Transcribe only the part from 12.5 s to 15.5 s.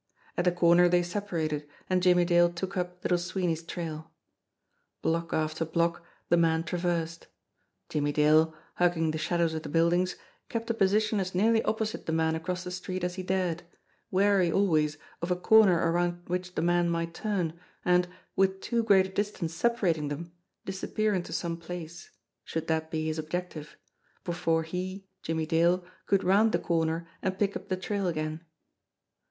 the street as he dared, wary always of a